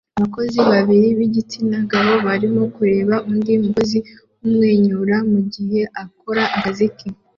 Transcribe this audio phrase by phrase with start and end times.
[0.17, 3.97] Abakozi babiri b'igitsina gabo barimo kureba undi mukozi
[4.37, 7.07] w'umwenyura mu gihe akora akazi ke